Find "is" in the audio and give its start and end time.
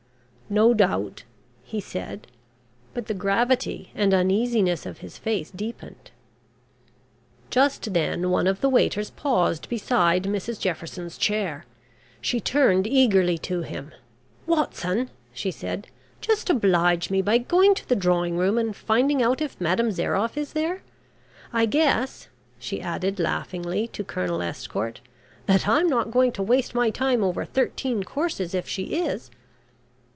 20.35-20.51, 28.99-29.31